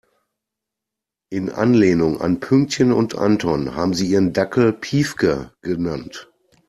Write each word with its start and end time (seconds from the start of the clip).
In 1.29 1.51
Anlehnung 1.51 2.21
an 2.21 2.39
Pünktchen 2.39 2.91
und 2.91 3.13
Anton 3.19 3.75
haben 3.75 3.93
sie 3.93 4.07
ihren 4.07 4.33
Dackel 4.33 4.73
Piefke 4.73 5.53
genannt. 5.61 6.27